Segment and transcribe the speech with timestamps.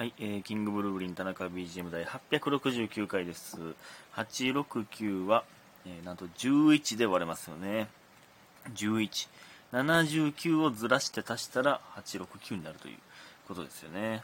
[0.00, 3.58] はい、えー、キングブルーリン田中 BGM 第869回です。
[4.16, 5.44] 869は、
[5.84, 7.86] えーなんと11で割れますよね。
[8.74, 9.28] 11。
[9.74, 12.96] 79をずらして足したら869になるという
[13.46, 14.22] ことですよね。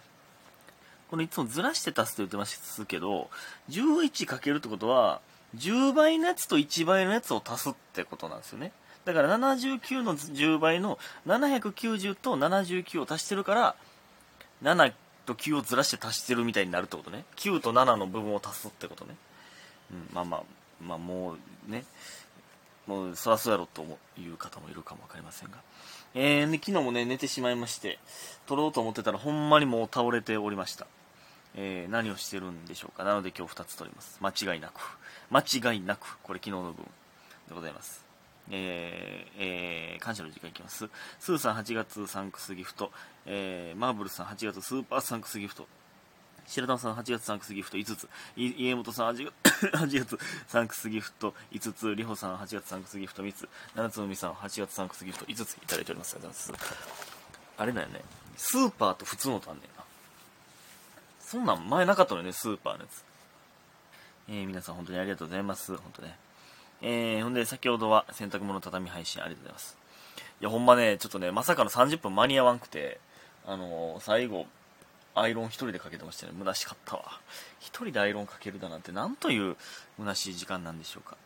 [1.11, 3.29] これいつもずらして足すと言ってますけど、
[3.69, 5.21] 11かけるってことは、
[5.57, 8.73] 10倍のやつと1倍のやつを足すってことなんですよね。
[9.05, 13.77] だから79の10倍の790と79を足してるから、
[14.63, 14.95] 7
[15.27, 17.25] と9をずらして足してるみたいになるってことね。
[17.37, 19.15] 9と7の部分を足すってことね。
[19.91, 20.43] うん、まあまあ、
[20.83, 21.37] まあも
[21.69, 21.85] うね、
[22.87, 23.85] もうそらそうやろと
[24.19, 25.59] いう方もいるかもわかりませんが。
[26.15, 27.99] えー、で昨日もね、寝てしまいまして、
[28.47, 30.87] 撮ろうと思ってたらほんまにもう倒れておりました。
[31.57, 33.05] えー、何をしてるんでしょうか。
[33.05, 34.19] なので今日2つ撮ります。
[34.21, 34.81] 間違いなく。
[35.31, 36.85] 間違いなく、これ昨日の分
[37.49, 38.06] でございます。
[38.51, 40.89] えー、えー、感謝の時間いきます。
[41.19, 42.93] スーさん8月サンクスギフト、
[43.27, 45.67] えー、マーブルさん8月スーパーサンクスギフト、
[46.47, 49.33] 白玉さん8月サンクスギフト5つ、家元さん8
[49.89, 56.15] 月サンクスギフト5つ、りほさん8月サンクスギフト3つ、七つのみさん8月サンクスギフト5ついただいております。
[56.15, 57.17] ありがとうございます。
[57.59, 58.03] あれだよね、
[58.37, 59.85] スーパーと普通のとあんねんな。
[61.21, 63.05] そんなん前なかったのよね、スーパーのやつ。
[64.29, 65.77] えー、皆さん本当にありがとうございます。
[65.77, 66.17] 本当ね。
[66.83, 69.79] えー、ほんで、先ほどは洗濯物畳配信ありがとうございます。
[70.41, 73.01] いや、ほんまね、ちょっとね、まさかの30分間に合わんくて、
[73.47, 74.47] あのー最後、
[75.15, 76.33] アイロン一人でかけてましたね。
[76.39, 77.21] 虚しかったわ。
[77.59, 79.57] 一人でアイロンかけるだなんて、なんという
[79.99, 81.17] 虚しい時間なんでしょうか。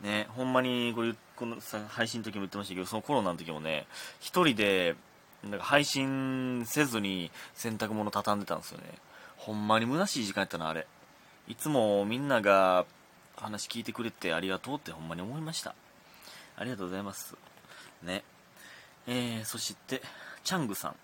[0.00, 1.56] ね、ほんまに、これ、この、
[1.88, 3.86] 配信の時も言ってましたけど、そのコロナの時もね、
[4.18, 4.96] 一人で、
[5.44, 8.84] なんか配信せずに洗濯物畳んでたんですよね。
[9.36, 10.86] ほんまに虚しい時間やったな、あれ。
[11.46, 12.84] いつもみんなが
[13.36, 15.74] 話聞いてくれてありがとうってほんまに思いました。
[16.56, 17.34] ありがとうございます。
[18.02, 18.22] ね。
[19.06, 20.02] えー、そして、
[20.42, 20.96] チャングさん。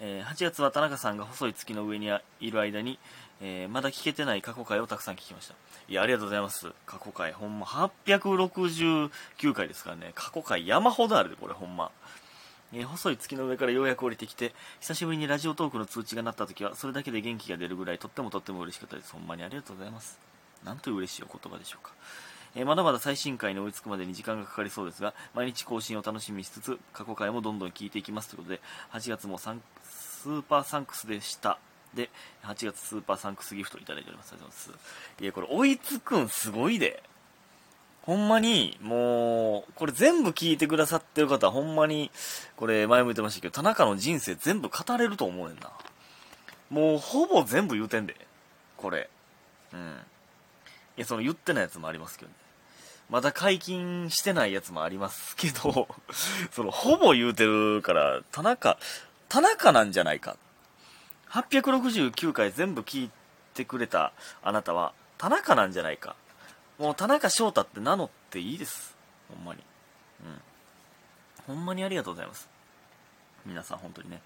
[0.00, 2.08] えー8月は田中さんが細い月の上に
[2.40, 2.98] いる間に、
[3.40, 5.54] えーまだ聞けてない過去回をたくさん聞きました。
[5.88, 6.72] いや、ありがとうございます。
[6.86, 7.32] 過去回。
[7.32, 9.10] ほんま、869
[9.52, 10.12] 回ですからね。
[10.14, 11.90] 過去回山ほどあるで、これほんま。
[12.72, 19.12] えー細い月の上からようやく降りてきて、久しぶりにラジオトークの通知が鳴った時は、それだけで元気が出るぐらい、とってもとっても嬉しかったです。
[19.12, 20.27] ほんまにありがとうございます。
[20.64, 21.92] なんという嬉しいお言葉でしょうか。
[22.54, 28.60] えーまだまだ最新回に追いつくまでに時間がかかりそうですが、毎日更新を楽しみにしつつ、過去回もどんどん聞いていきますということで、
[28.92, 31.58] 8月もサンスーパーサンクスでした。
[31.94, 32.10] で、
[32.42, 34.32] 8月スーパーサンクスギフトいただいております。
[34.32, 34.78] ありがとうございま
[35.18, 35.22] す。
[35.22, 37.02] いや、これ追いつくんすごいで。
[38.02, 42.10] ほんまに、もう、これ全部聞いてくださってる方はほんまに、
[42.56, 45.70] これ前も言ってましたけど、田中の人生全部語れると思うねんな。
[46.70, 48.16] もうほぼ全部言うてんで。
[48.76, 49.10] これ。
[49.72, 49.98] うん。
[50.98, 52.34] いや、その言ってないやつもありますけどね。
[53.08, 55.88] まだ解禁してないやつもありますけど、
[56.50, 58.78] その、ほぼ言うてるから、田中、
[59.28, 60.36] 田中なんじゃないか。
[61.30, 63.10] 869回全部聞い
[63.54, 66.16] てくれたあなたは、田中なんじゃないか。
[66.78, 68.96] もう田中翔太って名乗っていいです。
[69.28, 69.62] ほんまに。
[70.24, 70.42] うん。
[71.46, 72.48] ほんまにありがとうございます。
[73.46, 74.20] 皆さん本当にね。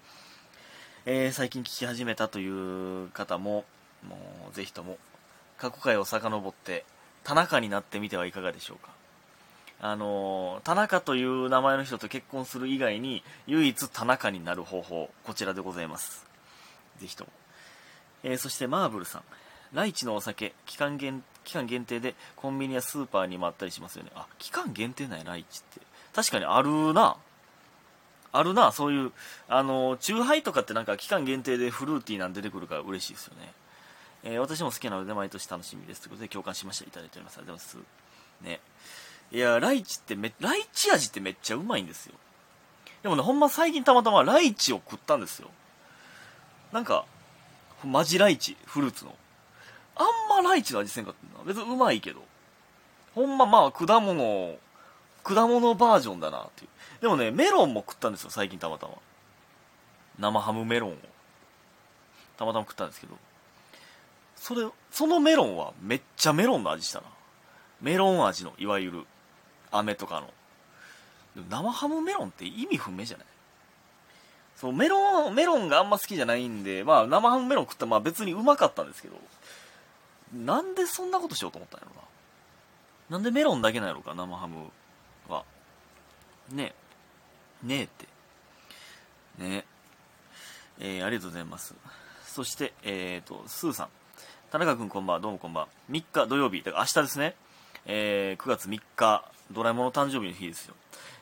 [1.05, 3.63] えー最近聞き始めたという方も、
[4.01, 4.17] も
[4.51, 4.97] うぜひとも
[5.63, 6.83] 過去回を遡って
[7.23, 8.91] 田中になってみてはいかがでしょうか。
[9.79, 16.25] あの田中という名前の人と結婚する以外に唯一田中になる方法、こちらでございます。
[16.99, 17.31] ぜひとも。
[18.23, 19.21] えーそしてマーブルさん。
[19.71, 24.11] ライチのお酒、期間限期間限定でコンビニやスーパーにもあったりしますよね。
[24.15, 25.79] あ、期間限定なんや、ライチって。
[26.13, 27.15] 確かにあるな。
[28.33, 29.13] あるな、そういう、
[29.47, 33.53] あの、チューハイとかってなんか期間限定でフルーティーなん出てくるから嬉しいですよね。
[34.23, 36.01] えー私も好きなので毎年楽しみです。
[36.01, 36.85] ということで共感しました。
[36.85, 37.37] いただいております。
[37.37, 38.43] ありがとうございます。
[38.43, 38.59] ね。
[39.31, 42.13] いや、ライチってめ、ライチ味ってめっちゃうまいんですよ。
[43.01, 45.49] でもね、ほんま最近たまたまライチを食ったんですよ。
[46.71, 47.05] なんか、
[47.83, 49.15] マジライチ、フルーツの。
[49.95, 50.07] あん
[50.43, 51.43] まライチの味せんかったな。
[51.45, 52.23] 別にうまいけど。
[53.13, 54.57] ほんままあ、果物、
[55.23, 56.69] 果物バージョンだなっていう。
[57.01, 58.93] でもね、メロンも食ったんですよ、最近たまたま。
[60.19, 60.95] 生ハムメロンを。
[62.37, 63.17] たまたま食ったんですけど。
[64.43, 67.05] それ、そのメロンはめっちゃメロンの味したな。
[67.79, 69.05] メロン味の、いわゆる、
[69.71, 70.29] 飴とかの。
[71.49, 73.27] 生ハムメロンって意味不明じゃない？
[74.57, 79.15] そう、メロン、メロンがあんま好きじゃないんで、まあ生ハムメロン食ったらまあ別にうまかったんですけど、
[80.33, 83.17] なんでそんなことしようと思ったんやろな。
[83.17, 84.71] なんでメロンだけなんやろか、生ハム
[85.29, 85.45] は。
[86.51, 86.73] ね
[87.63, 87.65] え。
[87.65, 88.07] ねえって。
[89.41, 89.65] ね
[90.79, 90.95] え。
[90.97, 91.73] えー、ありがとうございます。
[92.27, 93.87] そして、えーと、スーさん。
[94.53, 95.69] 田中君こんばんは、どうもこんばんは。
[95.89, 97.33] 3日土曜日、だから明日ですね。
[97.87, 100.75] えー、9月3日ドラえもんの誕生日の日ですよ。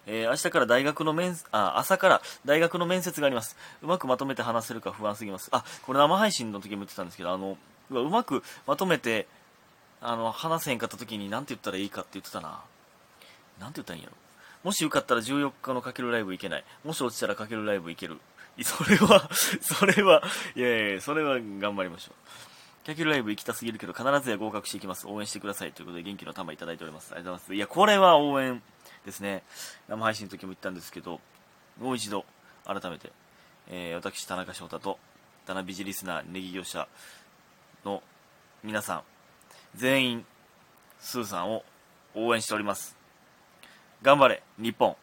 [0.06, 3.56] えー、明日から大学の面、あ、朝から大学の面接があります。
[3.82, 5.48] うまくまとめて話せるか不安すぎます。
[5.54, 7.58] あ、これ生配信の時も言ってたんですけど、あの、
[7.90, 9.28] うまくまとめて、
[10.02, 12.60] あの、話せへんかった時に何て言ったらいいかって言ってたな。
[13.62, 14.18] なんて言ったらいいんやろ。
[14.66, 16.66] もし受かったら14日のかけるライブ行けない。
[16.84, 18.20] もし落ちたらかけるライブ行ける。
[18.62, 19.30] それは、
[19.62, 20.22] それは、
[20.54, 22.51] いやいや、それは頑張りましょう。
[22.86, 25.08] かけるライブ行きたすぎるけど、必ずや合格していきます。
[25.08, 25.72] 応援してください。
[25.72, 27.12] ということで、元気の玉いただいております。
[27.14, 27.56] ありがとうございます。
[27.56, 28.62] いや、これは応援
[29.06, 29.44] ですね。
[29.88, 31.20] 生配信の時も言ったんですけど、
[31.80, 32.26] もう一度、
[32.66, 33.12] 改めて、
[33.70, 34.98] えー、私、田中翔太と、
[35.46, 36.88] 田辺美人リスナー、ネギ業者
[37.86, 38.02] の
[38.64, 39.04] 皆さん、
[39.76, 40.26] 全員、
[41.00, 41.64] スーさんを
[42.16, 42.98] 応援しております。
[44.02, 44.96] 頑張れ、日本。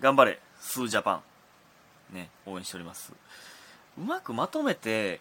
[0.00, 1.20] 頑張れ、スージャパ
[2.12, 2.14] ン。
[2.14, 3.12] ね、応援しております。
[3.98, 5.20] うまくまとめて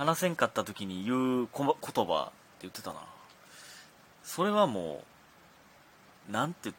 [0.00, 1.66] 話せんかった時に言う言
[2.06, 2.32] 葉って
[2.62, 3.00] 言ってたな。
[4.24, 5.04] それはも
[6.26, 6.72] う、なんて、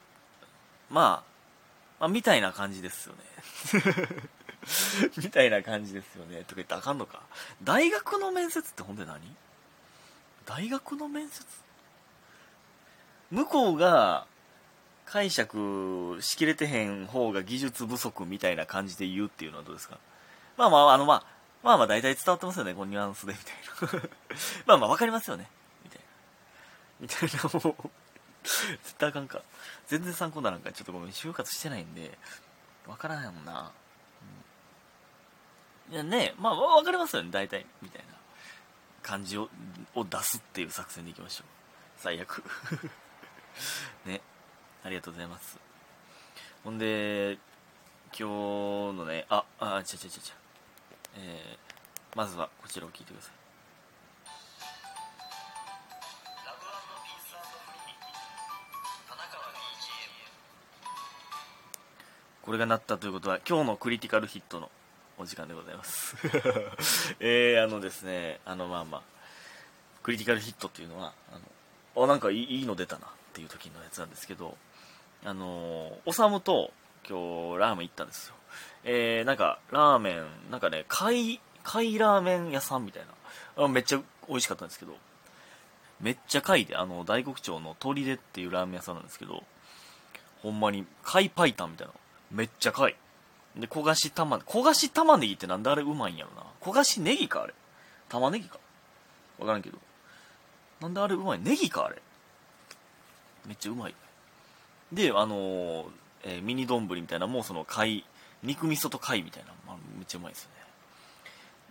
[0.90, 1.32] まあ、
[2.00, 3.22] まあ、みたいな感じですよね。
[5.24, 6.38] みたいな感じですよね。
[6.46, 7.22] とか言ってあかんのか。
[7.64, 9.22] 大学の面接ってほんで何？
[10.48, 11.46] 大学の面接？
[13.30, 14.26] 向こうが
[15.06, 20.00] 解釈しきれてへん方が技術不足みたいな感じで言うっていうのはどうですか？
[20.58, 21.26] まあまあ、あのまあ、
[21.64, 23.40] まあまあ大体伝わってますよね、このニュアンスでみ
[23.90, 24.10] たいな。
[24.66, 25.50] まあまあわかりますよね。
[25.84, 26.06] みたいな。
[27.02, 27.92] みたいな、もう
[28.44, 29.42] 絶対あかんか。
[29.88, 32.18] 全然参考にならんかちょっとごめん、就活してないんで、
[32.88, 33.72] わからないもんな。
[35.92, 37.66] いやね、まあわかりますよね、大体。
[37.82, 38.14] みたいな
[39.04, 39.50] 感じを
[39.94, 41.48] を出すっていう作戦でいきましょう。
[41.98, 42.44] 最悪。
[44.06, 44.22] ね。
[44.84, 45.60] ありがとうございます。
[46.64, 47.38] ほんで、
[48.18, 50.41] 今日のね、あ、あ、ちゃちゃちゃちゃ。
[51.16, 53.42] えー、まずはこちらを聞いてください。
[62.42, 64.70] これが鳴ったということは今日のクリティカルヒットの
[65.18, 66.16] お時間でございます
[67.22, 69.02] えー、あのですねあのまあまあ
[70.02, 71.38] クリティカルヒットっていうのはあ
[71.98, 74.58] のあなんかいいの出たなっていう時のやつなんですけど
[75.24, 76.74] あのおさむと
[77.10, 78.36] 今日ラーメン行ったんですよ。
[78.84, 83.04] えー、なんかラーメンなんかね貝貝ラーメン屋さんみたい
[83.58, 83.64] な。
[83.66, 84.96] あめっちゃ美味しかったんですけど。
[86.00, 89.44] めっちゃ貝であの大黒町の砦っていうラーメン屋さんなんですけど
[90.42, 91.94] ほんまに貝パイタンみたいな。
[92.32, 92.96] めっちゃ貝。
[93.56, 96.44] で焦がし玉焦がし玉ねぎってなんであれうまいんやろな。
[96.62, 97.54] 焦がしネギかあれ。
[98.10, 98.58] 玉ねぎか。
[99.38, 99.78] わからんけど。
[100.80, 101.40] なんであれうまい？
[101.40, 102.02] ネギかあれ。
[103.46, 103.94] めっちゃうまい。
[104.92, 105.86] であのー、
[106.24, 108.06] えー、ミニ丼みたいなもうその貝
[108.44, 110.62] 肉味噌と貝みたいな、まあ、めっちゃうまいですよね。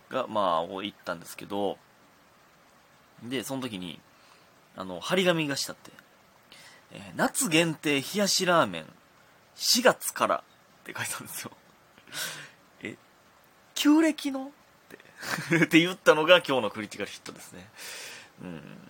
[0.09, 1.77] がまあ行ったんですけど
[3.23, 3.99] でその時に
[4.75, 5.91] あの張り紙がしたって、
[6.91, 8.85] えー、夏限定冷やしラーメン
[9.55, 10.41] 4月からっ
[10.83, 11.51] て書いてたんですよ。
[12.83, 12.97] え
[13.75, 14.47] 旧暦の？
[14.47, 14.49] っ
[15.49, 17.69] て って言ったのが今日のクリティカルヒットですね。
[18.41, 18.89] うん。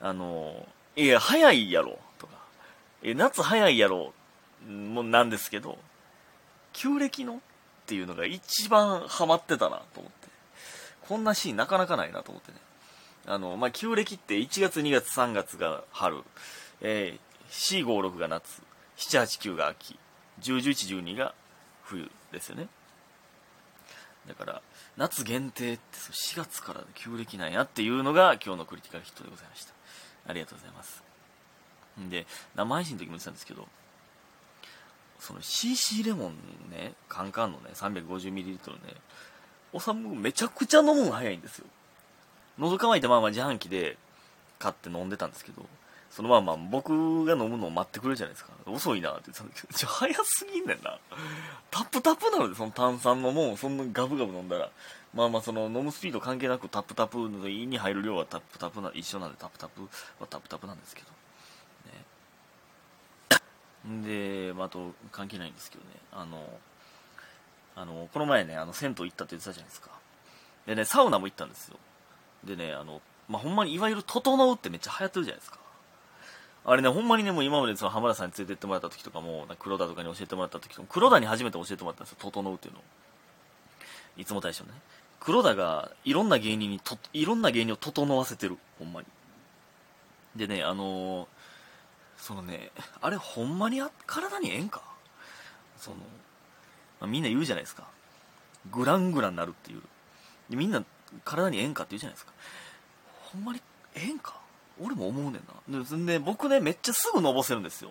[0.00, 2.34] あのいや早いやろとか
[3.02, 4.12] え夏早いやろ
[4.66, 5.78] もなんですけど
[6.72, 7.38] 旧暦のっ
[7.86, 10.24] ていうのが一番ハマってたなと思って。
[11.08, 12.58] こんなシーンなかなかないなと思ってね。
[13.26, 16.22] あの、まあ、旧暦って1月2月3月が春、
[16.80, 18.62] えー、456が夏。
[18.96, 19.98] 789が秋。
[20.40, 21.34] 101112が
[21.82, 22.68] 冬ですよね。
[24.26, 24.62] だから
[24.96, 29.74] 夏限定って4月から旧暦なんやっていうのが今日のクリティカルヒットでございました。
[30.26, 31.02] ありがとうございます。
[32.10, 33.68] で生配信の時も言ってたんですけど
[35.24, 36.34] その CC レモン
[36.70, 38.94] ね、カンカンのね、350ml ね、
[39.72, 41.66] おさむめちゃくちゃ飲むの早いんですよ。
[42.58, 43.96] 喉乾いてまあまあ自販機で
[44.58, 45.64] 買って飲んでたんですけど、
[46.10, 48.52] そのまあまあ僕が飲むのを待ってくれるじゃないですか。
[48.66, 50.98] 遅いなって言ってたんだけど、早すぎんねんな。
[51.70, 54.70] タップタップなので、その炭酸のもん、そんなガブガブ飲んだら、
[55.14, 59.80] まあまあその飲むスピード関係なくタップタップの胃に入る量はタップタップな、一緒なんでタップタップ
[60.20, 61.13] はタップタップなんですけど。
[63.84, 65.90] で、まあ、あと関係ないんですけどね。
[66.12, 66.48] あの
[67.76, 69.90] あのこの前ねあの銭湯行ったって言ってたじゃないですか。
[70.66, 71.76] でねサウナも行ったんですよ。
[72.44, 75.58] でねあの、まあ、ほんまにいわゆる「整う」ってめっちゃ流行ってるじゃないですか。
[76.66, 82.82] あれねほんまにねもう今までその浜田さんに連れてってもらった時とかも黒田とかに教えてもらった時とか黒田に初めて教えてもらったんですよ「整う」っていうのを。
[84.16, 84.70] いつも大将ね。
[85.20, 89.06] 黒田がいろんな芸人にといろんな芸人を整わせてるほんまに。
[90.36, 91.33] でねあのー
[92.24, 92.70] そのね
[93.02, 94.80] あれほんまに体にええんか？
[95.76, 96.02] その、ま
[97.02, 97.84] あ、みんな言うじゃないですか
[98.72, 99.82] グラングランになるっていう
[100.48, 100.82] でみんな
[101.24, 102.32] 体にええんかって言うじゃないですか
[103.32, 103.60] ほんまに
[103.94, 104.40] ええんか？
[104.82, 105.84] 俺も思うねんな。
[105.84, 107.90] で、で僕ね、めっちゃすぐのぼせるんですよ。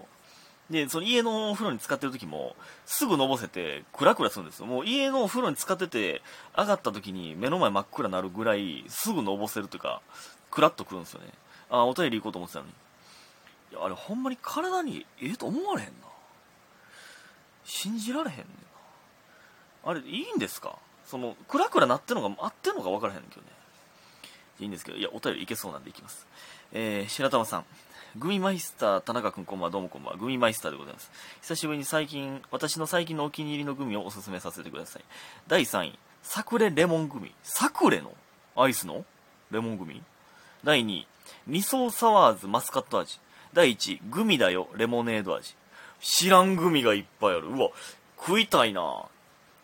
[0.69, 4.65] で、その家のお風呂に使ってる時も、すぐのぼせて、クラクラするんですよ。
[4.65, 6.21] もう家のお風呂に使ってて、
[6.57, 10.01] 上がった時に目の前真っ暗になるぐらい、すぐのぼせるというか、
[10.51, 11.27] クラッとくるんですよね。
[11.69, 12.73] あ、お便り行こうと思ってたのに。
[13.73, 15.93] や、あれほんまに体にええと思われへんな。
[17.65, 18.47] 信じられへんねん
[19.85, 19.91] な。
[19.91, 20.77] あれ、いいんですか？
[21.05, 23.47] その、クラクラなってんのが合ってんのか分からへんけどね。
[24.59, 26.27] いいんですけど、いや、お便りいけそうなんでいきます。
[26.71, 27.65] えー、白玉さん。
[28.15, 30.19] グミマイスター、田中君こんばんは、どうもこんばんは。
[30.19, 31.11] グミマイスターでございます。
[31.41, 35.03] 久しぶりに最近、私の最近のお気に入りのグミをおすすめさせてください。
[35.47, 37.33] 第3位、サクレレモングミ。
[37.41, 38.13] サクレの
[38.55, 39.03] アイスの
[39.49, 40.03] レモングミ？
[40.63, 41.07] 第2位、
[41.47, 43.19] 味噌サワーズマスカット味。
[43.53, 45.55] 第1位、グミだよ、レモネード味。
[46.01, 47.47] 知らんグミがいっぱいある。
[47.47, 47.69] うわ、
[48.17, 49.05] 食いたいな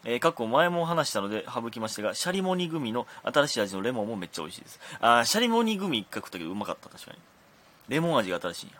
[0.05, 4.79] えー、過去前も話したので省きましたが、シャリモニグミの新しい味のレモンもめっちゃ美味しいです。
[5.01, 7.17] あシャリモニグミ一回食ったけどうまかった、確かに。
[7.89, 8.75] レモン味が新しいんや。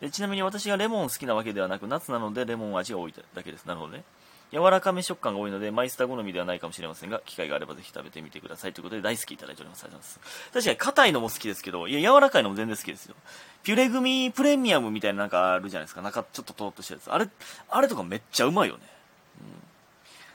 [0.00, 3.64] でちなみに私がレモン好きなわけではなく、夏なのでレモン味が多いだけです。
[3.64, 4.04] なるほどね。
[4.50, 8.72] 柔らかめ食感が多いので、マイスター好みではないかもしれませんが、機会があればぜひ食べてみてください。
[8.72, 9.84] ということで、大好きいただいております。
[9.84, 10.52] ありがとうございます。
[10.52, 13.14] 確かに硬いのも好きですけど、いや、柔らかいのも全然好きですよ。
[13.62, 16.00] ピュレグミプレミアムみたいななんかあるじゃないですか。
[16.00, 17.12] 中ちょっととろっとしたやつ。
[17.12, 17.28] あれ、
[17.68, 18.82] あれとかめっちゃうまいよね。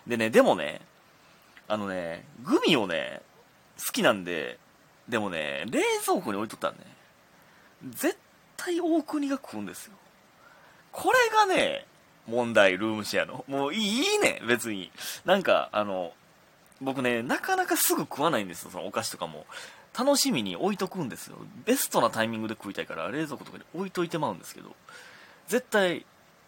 [0.06, 0.10] うん。
[0.10, 0.82] でね、でもね、
[1.68, 3.22] あのね、グミをね、
[3.84, 4.60] 好きなんで、
[5.10, 6.80] でもね、冷蔵庫に置いとったらね、
[7.90, 8.18] 絶
[8.58, 9.94] 対大国が食うんですよ。
[10.92, 11.88] これがね、
[12.28, 13.46] 問題、ルームシェアの。
[13.48, 14.92] もういいね、別に。
[15.26, 16.14] なんか、あの、
[16.82, 19.46] 僕ね、なかなかすぐ食わないんですよ、そのお菓子とかも。
[19.98, 21.38] 楽しみに置いとくんですよ。
[21.66, 24.76] ベストなタイミングで食いたいから、冷蔵庫とかに置いといてまうんですけど、
[25.48, 26.06] 絶対、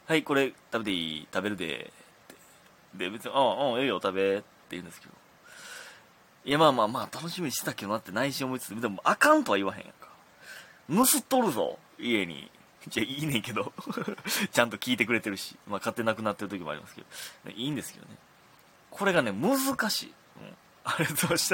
[0.08, 1.28] はい、これ食べていい？
[1.32, 1.92] 食べるで、
[2.96, 5.14] で、別に、ああ、うん、ええよ、食べ、って言うんですけど。
[6.46, 10.10] いや、まあまあまあ、楽しみにしてたけどなって内心思いつつ、でも、あかんとは言わへんやんか。
[10.90, 12.50] 盗っとるぞ、家に。
[12.94, 13.74] いや、いいねんけど
[14.52, 18.18] ちゃんと聞いてくれてるし、まあ、勝手なくなってる時もありますけど、いいんですけどね。
[18.92, 20.14] これがね、難しい。
[20.42, 20.56] うん。
[20.86, 21.44] ありがとうございました。